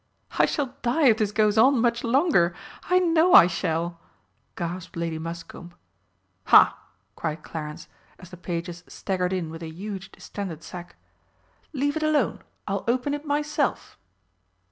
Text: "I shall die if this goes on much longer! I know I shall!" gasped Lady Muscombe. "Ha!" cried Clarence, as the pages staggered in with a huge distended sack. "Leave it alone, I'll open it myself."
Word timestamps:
"I 0.39 0.47
shall 0.47 0.73
die 0.81 1.09
if 1.09 1.17
this 1.19 1.31
goes 1.31 1.59
on 1.59 1.79
much 1.79 2.03
longer! 2.03 2.55
I 2.89 2.97
know 2.97 3.35
I 3.35 3.45
shall!" 3.45 3.99
gasped 4.55 4.95
Lady 4.97 5.19
Muscombe. 5.19 5.75
"Ha!" 6.45 6.75
cried 7.15 7.43
Clarence, 7.43 7.87
as 8.17 8.31
the 8.31 8.35
pages 8.37 8.83
staggered 8.87 9.31
in 9.31 9.51
with 9.51 9.61
a 9.61 9.69
huge 9.69 10.11
distended 10.11 10.63
sack. 10.63 10.95
"Leave 11.71 11.95
it 11.97 12.01
alone, 12.01 12.39
I'll 12.67 12.83
open 12.87 13.13
it 13.13 13.27
myself." 13.27 13.95